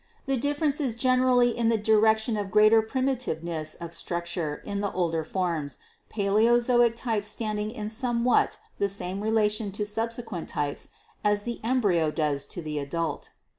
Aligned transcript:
The 0.25 0.35
difference 0.35 0.81
is 0.81 0.95
generally 0.95 1.55
in 1.55 1.69
the 1.69 1.77
direction 1.77 2.35
of 2.35 2.49
greater 2.49 2.81
primitiveness 2.81 3.75
of 3.75 3.93
structure 3.93 4.55
in 4.65 4.81
the 4.81 4.91
older 4.93 5.23
forms, 5.23 5.77
Paleozoic 6.09 6.93
types 6.95 7.27
standing 7.27 7.69
in 7.69 7.87
somewhat 7.87 8.57
the 8.79 8.89
same 8.89 9.21
relation 9.21 9.71
to 9.73 9.85
subsequent 9.85 10.49
types 10.49 10.87
as 11.23 11.43
the 11.43 11.59
embryo 11.63 12.09
does 12.09 12.47
to 12.47 12.63
the 12.63 12.79
adult. 12.79 13.29